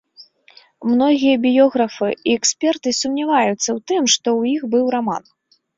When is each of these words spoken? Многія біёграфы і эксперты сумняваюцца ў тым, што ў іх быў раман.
Многія 0.91 1.35
біёграфы 1.43 2.09
і 2.15 2.35
эксперты 2.39 2.89
сумняваюцца 3.03 3.63
ў 3.77 3.79
тым, 3.93 4.03
што 4.17 4.27
ў 4.39 4.57
іх 4.57 4.61
быў 4.75 4.85
раман. 4.99 5.23